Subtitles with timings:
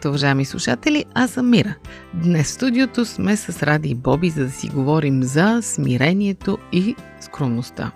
[0.00, 1.74] Здравейте, уважаеми слушатели, аз съм Мира.
[2.14, 6.96] Днес в студиото сме с Ради и Боби, за да си говорим за смирението и
[7.20, 7.90] скромността.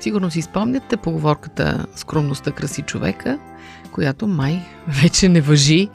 [0.00, 3.38] Сигурно си спомняте поговорката «Скромността краси човека»,
[3.92, 4.62] която май
[5.02, 5.88] вече не въжи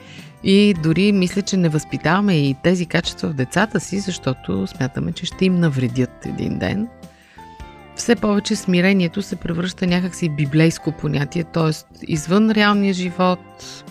[0.43, 5.25] и дори мисля, че не възпитаваме и тези качества в децата си, защото смятаме, че
[5.25, 6.87] ще им навредят един ден–
[7.95, 11.95] все повече смирението се превръща някакси библейско понятие, т.е.
[12.13, 13.39] извън реалния живот,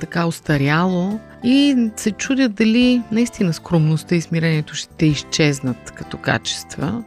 [0.00, 7.04] така устаряло и се чудя дали наистина скромността и смирението ще изчезнат като качества,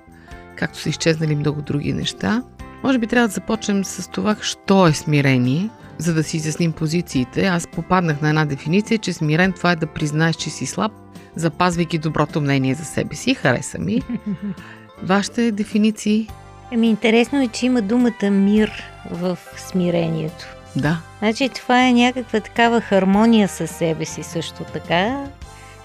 [0.55, 2.44] както са изчезнали много други неща.
[2.83, 7.45] Може би трябва да започнем с това, що е смирение, за да си изясним позициите.
[7.45, 10.91] Аз попаднах на една дефиниция, че смирен това е да признаеш, че си слаб,
[11.35, 13.35] запазвайки доброто мнение за себе си.
[13.35, 14.02] Хареса ми.
[15.03, 16.30] Вашите дефиниции
[16.73, 20.45] Ами интересно е, че има думата мир в смирението.
[20.75, 20.97] Да.
[21.19, 25.25] Значи това е някаква такава хармония със себе си също така,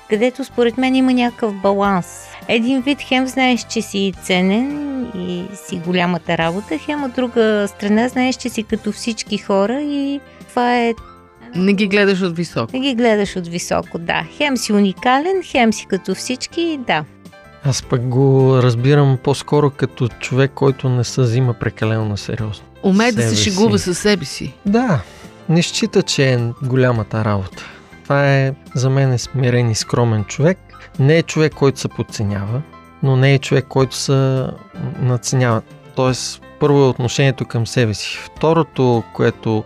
[0.08, 2.26] където според мен има някакъв баланс.
[2.48, 8.08] Един вид хем знаеш, че си ценен и си голямата работа, хем от друга страна
[8.08, 10.94] знаеш, че си като всички хора и това е
[11.54, 12.72] Не ги гледаш от високо.
[12.72, 14.24] не ги гледаш от високо, да.
[14.36, 17.04] Хем си уникален, хем си като всички, да.
[17.68, 22.66] Аз пък го разбирам по-скоро като човек, който не се взима прекалено на сериозно.
[22.82, 24.54] Умее да се шегува със себе си.
[24.66, 25.00] Да,
[25.48, 27.64] не счита, че е голямата работа.
[28.04, 30.58] Това е за мен е смирен и скромен човек.
[30.98, 32.62] Не е човек, който се подценява,
[33.02, 34.46] но не е човек, който се
[35.00, 35.62] надценява.
[35.96, 38.18] Тоест, първо е отношението към себе си.
[38.36, 39.64] Второто, което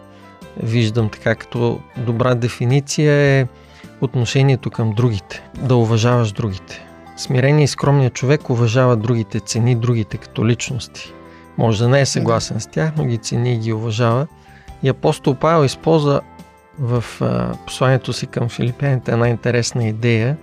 [0.62, 3.46] виждам така като добра дефиниция е
[4.00, 5.42] отношението към другите.
[5.58, 6.86] Да уважаваш другите.
[7.16, 11.12] Смиреният и скромният човек уважава другите, цени другите като личности.
[11.58, 14.26] Може да не е съгласен с тях, но ги цени и ги уважава.
[14.82, 16.20] И апостол Павел използва
[16.78, 17.04] в
[17.66, 20.36] посланието си към филипяните една интересна идея,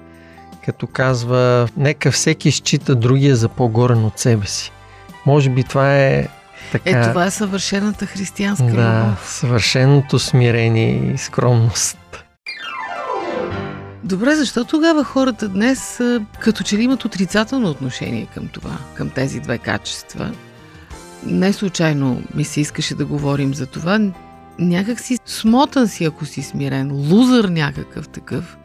[0.66, 4.72] като казва, нека всеки счита другия за по-горен от себе си.
[5.26, 6.28] Може би това е
[6.72, 6.90] така...
[6.90, 9.30] Е, това е съвършената християнска да, любов.
[9.30, 11.98] съвършеното смирение и скромност.
[14.04, 16.02] Добре, защо тогава хората днес
[16.40, 20.32] като че ли имат отрицателно отношение към това, към тези две качества?
[21.26, 24.00] Не случайно ми се искаше да говорим за това.
[24.60, 28.58] Някак си смотан си, ако си смирен, лузър някакъв такъв.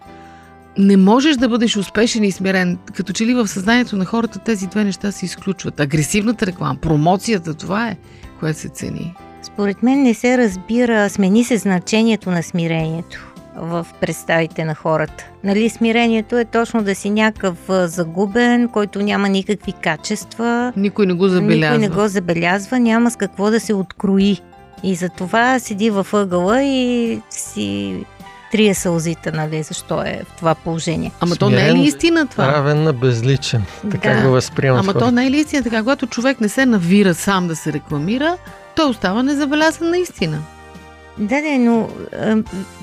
[0.78, 2.78] Не можеш да бъдеш успешен и смирен.
[2.94, 5.80] Като че ли в съзнанието на хората тези две неща се изключват.
[5.80, 7.96] Агресивната реклама, промоцията, това е,
[8.40, 9.14] което се цени.
[9.42, 15.24] Според мен не се разбира, смени се значението на смирението в представите на хората.
[15.44, 21.28] Нали, смирението е точно да си някакъв загубен, който няма никакви качества, Никой не го
[21.28, 21.76] забелязва.
[21.76, 24.40] никой не го забелязва, няма с какво да се открои.
[24.82, 27.96] И затова седи във ъгъла и си
[28.52, 31.12] трие сълзите, нали, защо е в това положение.
[31.20, 32.48] Ама то не е ли Смирен, истина това?
[32.48, 33.62] Равен на безличен.
[33.90, 34.22] Така Да.
[34.22, 35.04] го възприемат Ама хората.
[35.06, 35.78] то не е ли истина така?
[35.78, 38.36] Когато човек не се навира сам да се рекламира,
[38.76, 40.38] той остава незабелязан наистина.
[41.18, 41.88] Да, да, но
[42.18, 42.42] а,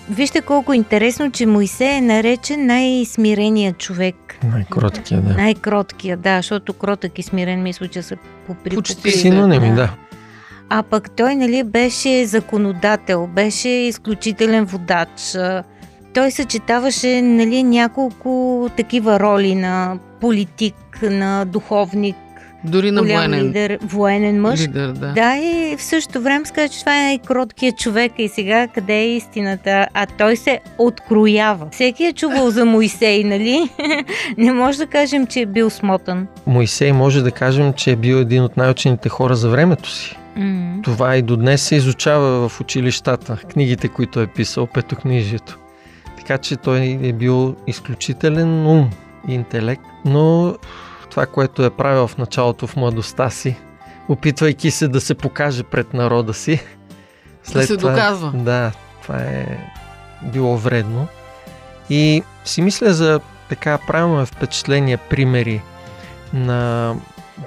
[0.10, 4.16] вижте колко интересно, че Моисей е наречен най-смиреният човек.
[4.44, 5.34] Най-кроткия, да.
[5.34, 9.12] Най-кроткия, да, защото кротък и смирен мисля, че са по Почти.
[9.12, 9.94] Синоними, да.
[10.70, 15.38] А пък той, нали, беше законодател, беше изключителен водач.
[16.14, 22.16] Той съчетаваше, нали, няколко такива роли на политик, на духовник,
[22.64, 24.60] Дори на голям военен лидер, военен мъж.
[24.60, 25.08] лидер, да.
[25.08, 28.94] Да, и в същото време се казва, че това е най-кроткият човек и сега къде
[28.94, 29.88] е истината?
[29.94, 31.68] А той се откроява.
[31.72, 33.70] Всеки е чувал за Моисей, нали?
[34.38, 36.28] Не може да кажем, че е бил смотан.
[36.48, 40.18] Моисей може да кажем, че е бил един от най-учените хора за времето си.
[40.36, 40.76] М.
[40.84, 45.58] Това и до днес се изучава в училищата, книгите, които е писал, петокнижието.
[46.18, 48.90] Така че той е бил изключителен ум
[49.28, 50.56] и интелект, но
[51.12, 53.56] това, което е правил в началото в младостта си,
[54.10, 56.64] опитвайки се да се покаже пред народа си,
[57.54, 58.32] Да се доказва.
[58.36, 58.72] Да,
[59.02, 59.70] това е
[60.24, 61.08] било вредно.
[61.90, 63.20] И си мисля за
[63.50, 65.62] така правилно впечатление, примери
[66.34, 66.94] на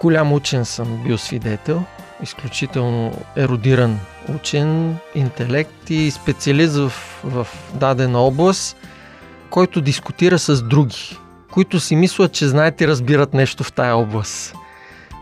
[0.03, 1.85] голям учен съм бил свидетел,
[2.23, 3.99] изключително еродиран
[4.35, 6.93] учен, интелект и специалист в,
[7.25, 8.77] в дадена област,
[9.51, 11.19] който дискутира с други,
[11.55, 14.55] които си мислят, че знаят и разбират нещо в тая област.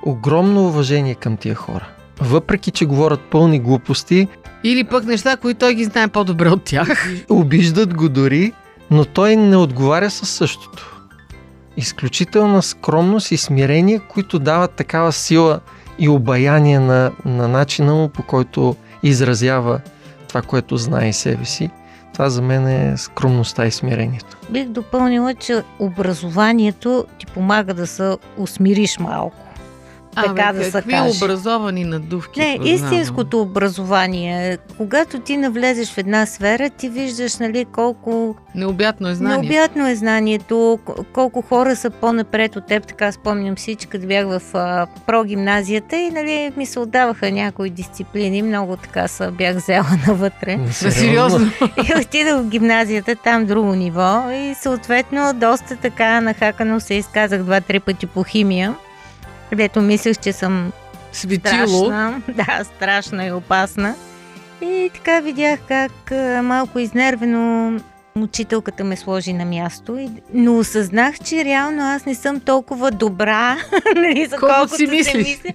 [0.06, 1.88] Огромно уважение към тия хора.
[2.20, 4.28] Въпреки, че говорят пълни глупости,
[4.64, 7.08] Или пък неща, които той ги знае по-добре от тях.
[7.28, 8.52] обиждат го дори,
[8.90, 11.02] но той не отговаря със същото.
[11.76, 15.60] Изключителна скромност и смирение, които дават такава сила
[15.98, 19.80] и обаяние на, на начина му, по който изразява
[20.28, 21.70] това, което знае себе си.
[22.12, 24.36] Това за мен е скромността и смирението.
[24.50, 29.36] Бих допълнила, че образованието ти помага да се усмириш малко.
[30.14, 31.24] Така да се какви каже.
[31.24, 32.40] образовани надувки.
[32.40, 32.74] Не, познавам.
[32.74, 34.58] истинското образование.
[34.76, 39.38] Когато ти навлезеш в една сфера, ти виждаш нали, колко Необятно е знание.
[39.38, 40.78] необятно е знанието,
[41.12, 42.86] колко хора са по-напред от теб.
[42.86, 47.70] Така спомням си, че като бях в а, прогимназията и нали, ми се отдаваха някои
[47.70, 48.42] дисциплини.
[48.42, 50.58] Много така са, бях взела навътре.
[50.70, 51.50] Сериозно.
[51.60, 57.80] И отидох в гимназията, там друго ниво и съответно доста така нахакано се изказах два-три
[57.80, 58.74] пъти по химия,
[59.52, 60.72] където мислех, че съм
[61.12, 61.66] Светило.
[61.66, 62.22] страшна.
[62.28, 63.94] Да, страшна и опасна.
[64.62, 65.92] И така видях как
[66.42, 67.72] малко изнервено
[68.16, 73.56] учителката ме сложи на място, но осъзнах, че реално аз не съм толкова добра,
[73.96, 75.28] нали, за колкото си се мислиш.
[75.28, 75.50] мисля.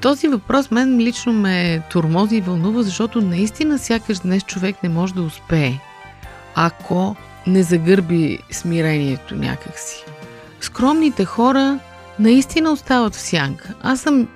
[0.00, 5.14] Този въпрос мен лично ме турмози и вълнува, защото наистина сякаш днес човек не може
[5.14, 5.72] да успее,
[6.54, 7.16] ако
[7.46, 10.04] не загърби смирението някакси.
[10.60, 11.78] Скромните хора
[12.18, 13.74] наистина остават в сянка.
[13.82, 14.28] Аз съм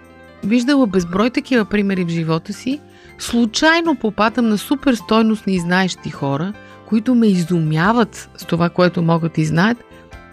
[0.44, 2.80] виждала безброй такива примери в живота си.
[3.18, 6.52] Случайно попадам на супер стойностни и знаещи хора,
[6.86, 9.84] които ме изумяват с това, което могат и знаят.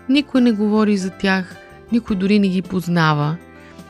[0.10, 1.56] Никой не говори за тях,
[1.92, 3.36] никой дори не ги познава.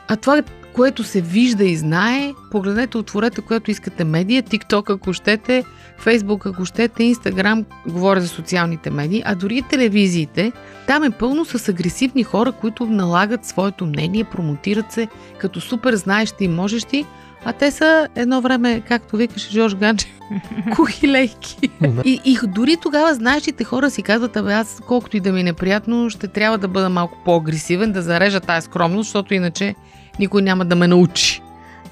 [0.08, 0.42] А това,
[0.76, 5.64] което се вижда и знае, погледнете, отворете, което искате медия, TikTok, ако щете,
[6.04, 10.52] Facebook, ако щете, Instagram, говоря за социалните медии, а дори и телевизиите,
[10.86, 15.08] там е пълно с агресивни хора, които налагат своето мнение, промотират се
[15.38, 17.04] като супер знаещи и можещи,
[17.44, 20.10] а те са едно време, както викаше Жорж Ганчев,
[20.76, 21.70] кухилейки.
[21.80, 22.02] Да.
[22.04, 25.44] И, и дори тогава знаещите хора си казват, абе аз колкото и да ми е
[25.44, 29.74] неприятно, ще трябва да бъда малко по-агресивен, да зарежа тази скромност, защото иначе
[30.18, 31.42] никой няма да ме научи.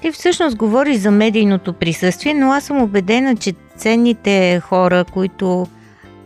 [0.01, 5.67] Ти всъщност говориш за медийното присъствие, но аз съм убедена, че ценните хора, които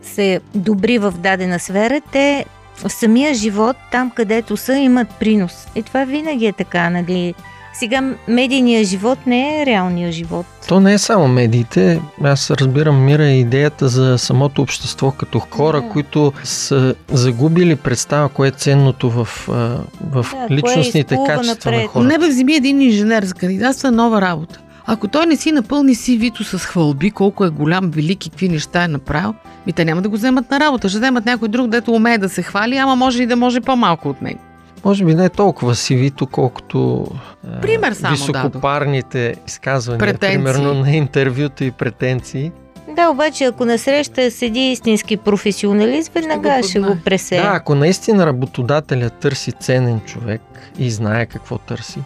[0.02, 2.44] са добри в дадена сфера, те
[2.76, 5.66] в самия живот, там където са, имат принос.
[5.74, 7.34] И това винаги е така, нали?
[7.72, 10.46] Сега медийният живот не е реалният живот.
[10.68, 12.00] То не е само медиите.
[12.24, 15.88] Аз разбирам, Мира, и идеята за самото общество като хора, Да.
[15.88, 21.76] които са загубили представа кое е ценното в, в Да, кое личностните изплува качества на
[21.76, 21.90] напред.
[21.90, 22.08] хората.
[22.08, 24.60] Не бе, вземи един инженер за кандидатства нова работа.
[24.86, 28.84] Ако той не си напълни CV-то с хвалби, колко е голям, велик и какви неща
[28.84, 29.34] е направил,
[29.66, 30.88] ми те няма да го вземат на работа.
[30.88, 34.08] Ще вземат някой друг, дето умее да се хвали, ама може и да може по-малко
[34.08, 34.40] от него.
[34.84, 37.06] Може би не е толкова сивито, колкото
[37.48, 40.36] а, Пример само високопарните изказвания, Претенции.
[40.36, 42.52] примерно на интервюта и претенции.
[42.96, 47.36] Да, обаче ако насреща седи истински професионалист, веднага го ще го, пресе.
[47.36, 50.42] Да, ако наистина работодателя търси ценен човек
[50.78, 51.98] и знае какво търси,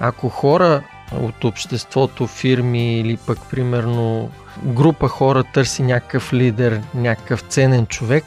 [0.00, 0.82] ако хора
[1.20, 4.30] от обществото, фирми или пък примерно
[4.64, 8.24] група хора търси някакъв лидер, някакъв ценен човек,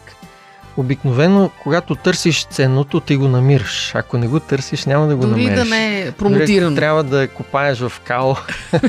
[0.78, 3.96] обикновено когато търсиш ценното, ти го намираш.
[3.96, 5.70] Ако не го търсиш, няма да го Дори намериш.
[5.70, 6.75] да не е Дори промотирано.
[6.75, 8.36] Трябва да копаеш в кал.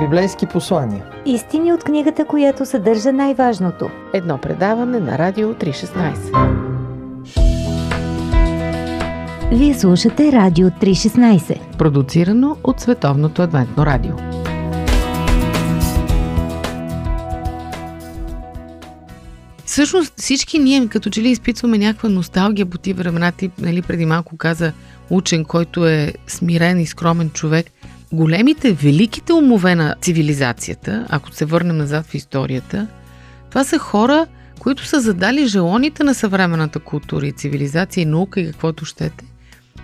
[0.00, 1.02] Библейски послания.
[1.26, 3.90] Истини от книгата, която съдържа най-важното.
[4.12, 6.66] Едно предаване на Радио 316.
[9.52, 11.76] Вие слушате Радио 316.
[11.78, 14.45] Продуцирано от Световното адвентно радио.
[19.76, 23.32] Всъщност всички ние като че ли изпитваме някаква носталгия по тия времена.
[23.32, 24.72] Ти нали, преди малко каза
[25.10, 27.66] учен, който е смирен и скромен човек.
[28.12, 32.86] Големите, великите умове на цивилизацията, ако се върнем назад в историята,
[33.50, 34.26] това са хора,
[34.58, 39.24] които са задали желоните на съвременната култура и цивилизация и наука и каквото щете.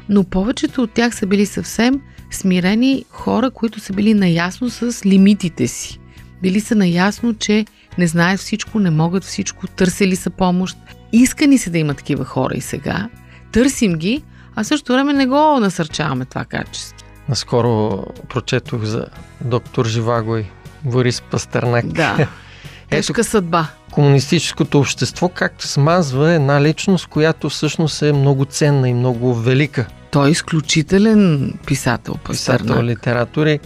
[0.09, 5.69] Но повечето от тях са били съвсем смирени хора, които са били наясно с лимитите
[5.69, 5.99] си.
[6.43, 7.67] Били са наясно, че
[7.99, 10.77] не знаят всичко, не могат всичко, търсили са помощ.
[11.13, 13.09] Искани се да има такива хора и сега.
[13.53, 14.23] Търсим ги,
[14.57, 17.07] а в същото време не го насърчаваме това качество.
[17.29, 19.07] Наскоро прочетох за
[19.41, 20.45] доктор Живаго и
[20.85, 21.87] Борис Пастернак.
[21.87, 22.29] Да.
[22.91, 23.67] Тежка съдба.
[23.91, 29.87] комунистическото общество както смазва една личност, която всъщност е много ценна и много велика.
[30.11, 33.61] Той е изключителен писател по Писател, литератор и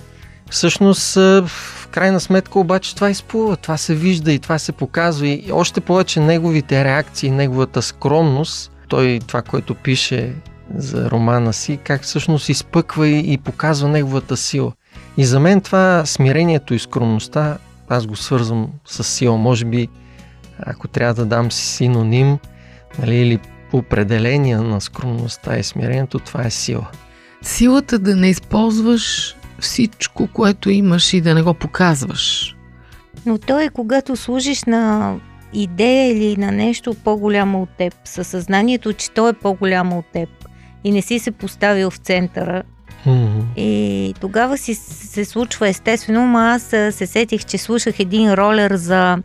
[0.50, 1.50] всъщност в
[1.91, 6.21] крайна сметка обаче това изплува, това се вижда и това се показва и още повече
[6.21, 10.35] неговите реакции, неговата скромност, той това, което пише
[10.75, 14.73] за романа си, как всъщност изпъква и, и показва неговата сила.
[15.17, 19.37] И за мен това смирението и скромността, аз го свързвам с сила.
[19.37, 19.88] Може би,
[20.59, 22.38] ако трябва да дам си синоним,
[22.99, 23.38] нали, или
[23.73, 26.87] определение на скромността и смирението, това е сила.
[27.43, 32.57] Силата да не използваш всичко, което имаш и да не го показваш.
[33.27, 35.15] Но то е когато служиш на
[35.53, 40.29] идея или на нещо по-голямо от теб, със съзнанието, че то е по-голямо от теб
[40.85, 42.63] и не си се поставил в центъра.
[43.07, 43.57] Mm-hmm.
[43.57, 49.19] И тогава си се случва естествено, но аз се сетих, че слушах един ролер за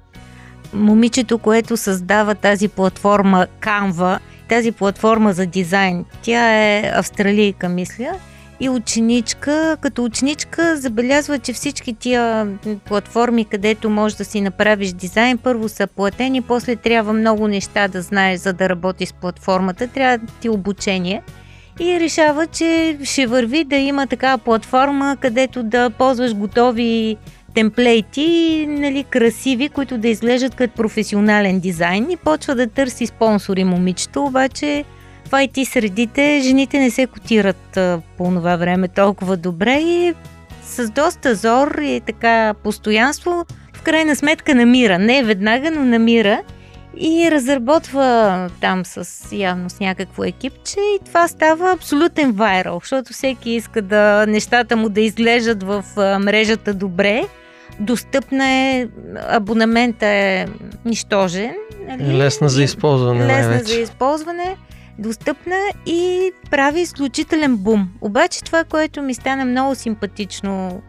[0.74, 4.20] момичето, което създава тази платформа Canva,
[4.50, 6.06] тази платформа за дизайн.
[6.22, 8.12] Тя е австралийка, мисля,
[8.62, 9.78] и ученичка.
[9.82, 12.48] Като ученичка забелязва, че всички тия
[12.86, 18.02] платформи, където можеш да си направиш дизайн, първо са платени, после трябва много неща да
[18.02, 21.22] знаеш, за да работиш с платформата, трябва ти обучение.
[21.80, 27.18] И решава, че ще върви да има такава платформа, където да ползваш готови
[27.54, 34.24] темплейти, нали, красиви, които да изглеждат като професионален дизайн и почва да търси спонсори момичето,
[34.24, 34.84] обаче
[35.32, 37.80] в IT средите жените не се котират
[38.18, 40.14] по това време толкова добре и
[40.64, 45.00] с доста зор и така постоянство в крайна сметка намира.
[45.00, 46.42] Не веднага, но намира
[46.98, 53.50] и разработва там с явно с някакво екипче и това става абсолютен вайрал, защото всеки
[53.50, 55.84] иска да нещата му да изглеждат в
[56.20, 57.24] мрежата добре.
[57.80, 58.88] Достъпна е,
[59.30, 60.46] абонамента е
[60.86, 61.54] нищожен.
[61.88, 62.18] Нали?
[62.18, 63.28] Лесна за използване.
[63.28, 64.56] Лесна за използване,
[65.02, 67.90] достъпна и прави изключителен бум.
[68.02, 70.82] Обаче това, което ми стана много симпатично,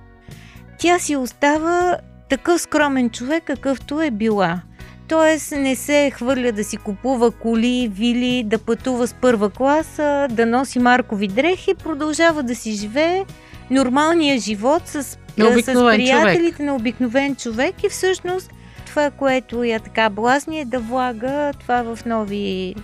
[0.79, 1.97] тя си остава
[2.31, 4.61] такъв скромен човек, какъвто е била.
[5.09, 10.47] Тоест не се хвърля да си купува коли, вили, да пътува с първа класа, да
[10.47, 13.25] носи маркови дрехи, продължава да си живее
[13.71, 16.59] нормалния живот с, с приятелите човек.
[16.59, 18.51] на обикновен човек и всъщност
[18.87, 22.75] това, което я така блазни е да влага това в нови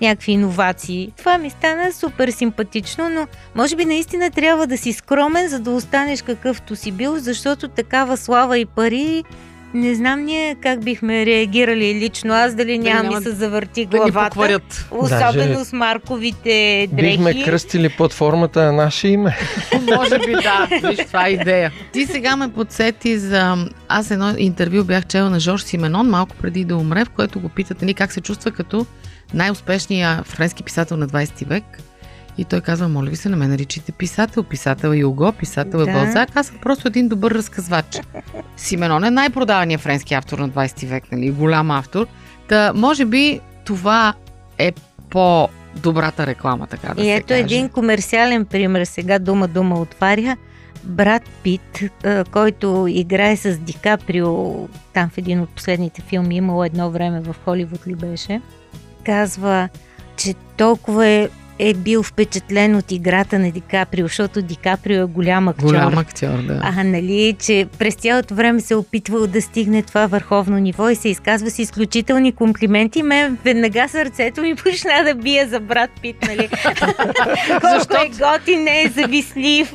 [0.00, 1.12] някакви иновации.
[1.16, 5.70] Това ми стана супер симпатично, но може би наистина трябва да си скромен, за да
[5.70, 9.24] останеш какъвто си бил, защото такава слава и пари
[9.74, 14.04] не знам ние как бихме реагирали лично аз, дали няма няма ми се завърти Да
[14.04, 14.30] ни главата.
[14.30, 14.86] покварят.
[14.90, 17.16] Особено Даже с марковите дрехи.
[17.16, 19.36] Бихме кръстили платформата на наше име.
[19.96, 21.72] Може би да, виж, това е идея.
[21.92, 23.66] Ти сега ме подсети за...
[23.88, 27.48] Аз едно интервю бях чела на Жорж Сименон малко преди да умре, в което го
[27.48, 28.86] питат ни как се чувства като
[29.34, 31.64] най-успешния френски писател на 20 век.
[32.38, 34.42] И той казва, моля ви се, не ме наричайте писател.
[34.42, 35.92] Писател е Юго, писател е Да.
[35.92, 36.36] Балзак.
[36.36, 38.00] Аз съм просто един добър разказвач.
[38.56, 41.30] Сименон е най-продаваният френски автор на 20 век, нали?
[41.30, 42.06] Голям автор.
[42.48, 44.14] Та, може би това
[44.58, 44.72] е
[45.10, 47.40] по-добрата реклама, така да И се ето каже.
[47.40, 48.84] един комерциален пример.
[48.84, 50.36] Сега дума-дума отваря.
[50.84, 51.80] Брат Пит,
[52.30, 57.36] който играе с Ди Каприо, там в един от последните филми, имало едно време в
[57.44, 58.40] Холивуд ли беше,
[59.08, 59.68] казва,
[60.16, 65.04] че толкова е, е бил впечатлен от играта на Ди Каприо, защото Ди Каприо е
[65.04, 65.64] голям актьор.
[65.64, 66.60] Голям актьор, да.
[66.62, 70.94] А, нали, че през цялото време се е опитвал да стигне това върховно ниво и
[70.94, 73.02] се изказва с изключителни комплименти.
[73.02, 76.48] Мен веднага сърцето ми почна да бие за брат Пит, нали?
[77.60, 79.72] Колко е готин, не е завислив.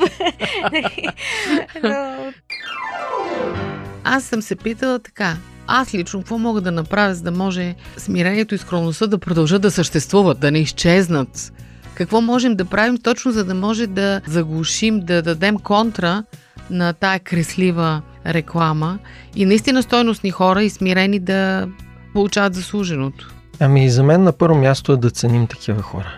[1.83, 2.15] Но,
[4.03, 5.37] Аз съм се питала така.
[5.67, 9.71] Аз лично какво мога да направя, за да може смирението и скромността да продължат да
[9.71, 11.53] съществуват, да не изчезнат?
[11.95, 16.23] Какво можем да правим точно, за да може да заглушим, да дадем контра
[16.69, 18.99] на тая креслива реклама
[19.35, 21.67] и наистина стойностни хора и смирени да
[22.13, 23.33] получават заслуженото?
[23.59, 26.13] Ами за мен на първо място е да ценим такива хора.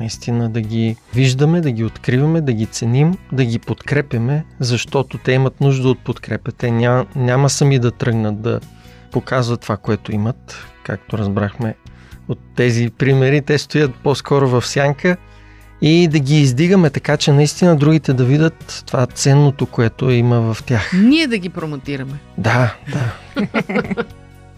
[0.00, 5.32] Наистина да ги виждаме, да ги откриваме, да ги ценим, да ги подкрепяме, защото те
[5.32, 6.52] имат нужда от подкрепа.
[6.52, 8.60] Те няма, няма сами да тръгнат да
[9.10, 10.66] показват това, което имат.
[10.82, 11.74] Както разбрахме
[12.28, 15.16] от тези примери, те стоят по-скоро в сянка
[15.82, 20.62] и да ги издигаме така, че наистина другите да видят това ценното, което има в
[20.62, 20.90] тях.
[20.94, 22.12] Ние да ги промотираме.
[22.38, 23.12] Да, да.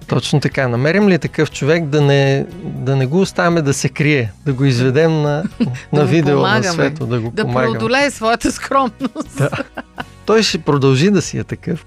[0.07, 0.69] Точно така.
[0.69, 4.65] Намерим ли такъв човек да не, да не го оставяме да се крие, да го
[4.65, 5.45] изведем на,
[5.93, 7.73] на му видео на помагаме, свето, да го Да помагаме.
[7.73, 9.37] преодолее своята скромност.
[9.39, 9.51] Да.
[10.27, 11.87] Той ще продължи да си е такъв.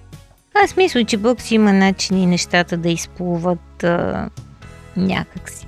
[0.54, 4.30] Аз мисля, че Бог си има начини нещата да изплуват а,
[4.98, 5.68] някакси.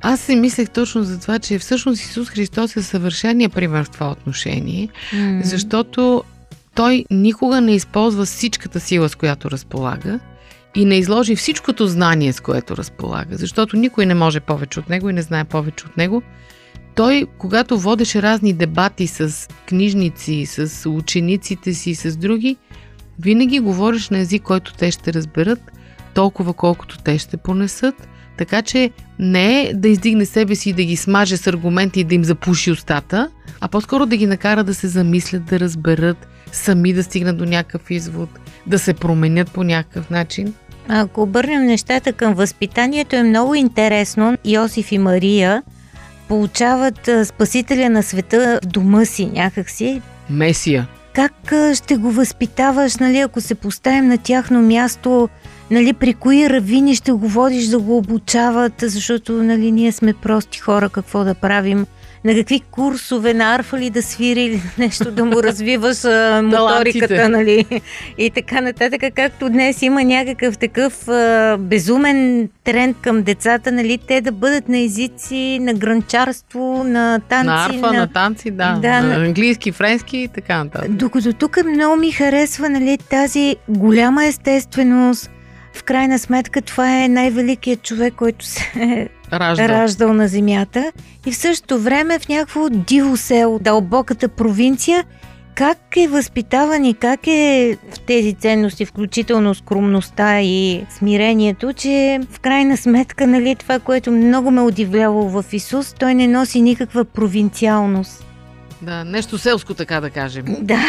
[0.00, 4.10] Аз си мислех точно за това, че всъщност Исус Христос е съвършения пример в това
[4.10, 5.40] отношение, М.
[5.44, 6.24] защото
[6.74, 10.20] той никога не използва всичката сила, с която разполага
[10.74, 15.10] и не изложи всичкото знание, с което разполага, защото никой не може повече от него
[15.10, 16.22] и не знае повече от него.
[16.94, 22.56] Той, когато водеше разни дебати с книжници, с учениците си, с други,
[23.20, 25.72] винаги говориш на език, който те ще разберат,
[26.14, 28.08] толкова колкото те ще понесат.
[28.36, 32.04] Така че не е да издигне себе си и да ги смаже с аргументи и
[32.04, 33.30] да им запуши устата,
[33.60, 37.90] а по-скоро да ги накара да се замислят, да разберат, сами да стигнат до някакъв
[37.90, 38.28] извод,
[38.66, 40.54] да се променят по някакъв начин.
[40.88, 44.38] Ако обърнем нещата към възпитанието, е много интересно.
[44.44, 45.62] Йосиф и Мария
[46.28, 50.02] получават Спасителя на света в дома си някакси.
[50.30, 50.88] Месия.
[51.14, 55.28] Как ще го възпитаваш, нали, ако се поставим на тяхно място,
[55.70, 60.58] нали, при кои равини ще го водиш да го обучават, защото нали, ние сме прости
[60.58, 61.86] хора, какво да правим,
[62.24, 66.04] на какви курсове, на арфа ли да свири или нещо да му развиваш
[66.42, 67.82] моториката, нали,
[68.18, 74.20] и така нататък, както днес има някакъв такъв а, безумен тренд към децата, нали, те
[74.20, 78.78] да бъдат на езици, на гранчарство, на танци, на арфа, на, танци, да.
[78.82, 80.90] Да, на на- английски, френски и така нататък.
[80.90, 85.30] Докато тук много ми харесва нали, тази голяма естественост.
[85.74, 89.68] В крайна сметка това е най-великият човек, който се е Ражда.
[89.68, 90.92] раждал на земята.
[91.26, 95.04] И в същото време в някакво диво село, дълбоката провинция,
[95.54, 102.40] как е възпитаван и как е в тези ценности, включително скромността и смирението, че в
[102.40, 108.24] крайна сметка, нали, това, което много ме удивляло в Исус, той не носи никаква провинциалност.
[108.84, 110.44] Да, нещо селско, така да кажем.
[110.60, 110.80] Да.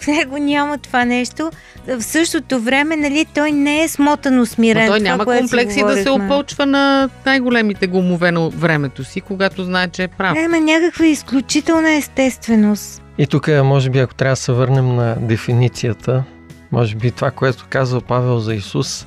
[0.00, 1.50] в него няма това нещо.
[1.86, 4.84] В същото време, нали, той не е смотано смирен.
[4.84, 9.64] Но той това, няма комплекси да се опълчва на най-големите гумове на времето си, когато
[9.64, 10.36] знае, че е прав.
[10.44, 13.02] Има някаква изключителна естественост.
[13.18, 16.24] И тук, може би, ако трябва да се върнем на дефиницията,
[16.72, 19.06] може би това, което казва Павел за Исус,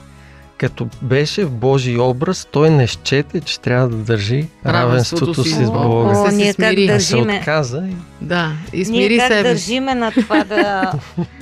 [0.60, 5.65] като беше в Божий образ, той не щете, че трябва да държи Равенството равенството си
[5.65, 6.15] с Бога.
[6.15, 6.88] Се О, ние как смири.
[6.88, 7.38] А се държиме.
[7.38, 10.91] отказа и Да, и Ние смири как себе държиме на това да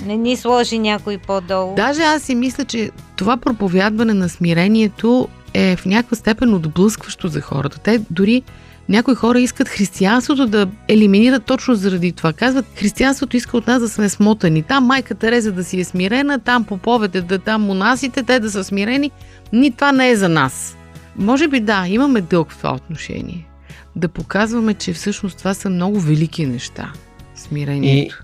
[0.05, 1.75] не ни сложи някой по-долу.
[1.75, 7.41] Даже аз си мисля, че това проповядване на смирението е в някаква степен отблъскващо за
[7.41, 7.79] хората.
[7.79, 8.43] Те дори
[8.89, 12.33] някои хора искат християнството да елиминират точно заради това.
[12.33, 14.63] Казват, християнството иска от нас да сме смотани.
[14.63, 18.63] Там майка Тереза да си е смирена, там поповете, да там монасите, те да са
[18.63, 19.11] смирени.
[19.53, 20.77] Ни това не е за нас.
[21.15, 23.47] Може би да, имаме дълг в това отношение.
[23.95, 26.93] Да показваме, че всъщност това са много велики неща.
[27.35, 28.23] Смирението.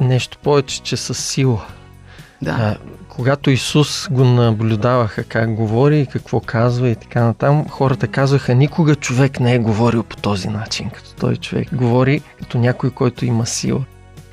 [0.00, 1.66] нещо повече, че с сила.
[2.42, 2.50] Да.
[2.50, 2.76] А,
[3.16, 8.94] когато Исус го наблюдаваха как говори и какво казва и така натам, хората казваха, никога
[8.94, 11.68] човек не е говорил по този начин, като той човек.
[11.74, 13.84] Говори като някой, който има сила.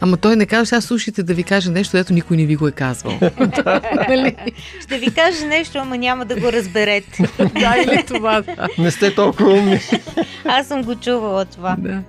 [0.02, 2.68] Ама той не казва, сега слушайте да ви кажа нещо, дето никой не ви го
[2.68, 3.20] е казвал.
[4.10, 4.36] Нали?
[4.82, 7.24] Ще ви кажа нещо, ама няма да го разберете.
[7.38, 8.44] да, или това.
[8.78, 9.80] Не сте толкова умни.
[10.46, 11.76] Аз съм го чувала това.
[11.80, 12.02] да.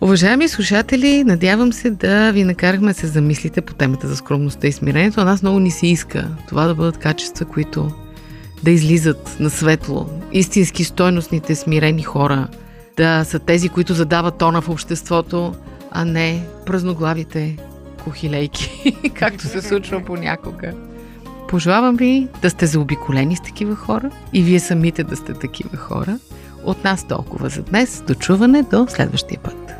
[0.00, 5.20] Уважаеми слушатели, надявам се да ви накарахме се замислите по темата за скромността и смирението.
[5.20, 7.90] А нас много ни се иска това да бъдат качества, които
[8.62, 10.06] да излизат на светло.
[10.32, 12.48] Истински стойностните смирени хора
[12.96, 15.54] да са тези, които задават тона в обществото,
[15.90, 17.56] а не празноглавите
[18.04, 20.72] кохилейки, както се случва понякога.
[21.48, 26.18] Пожелавам ви да сте заобиколени с такива хора и вие самите да сте такива хора.
[26.64, 28.02] От нас толкова за днес.
[28.06, 29.77] До чуване до следващия път.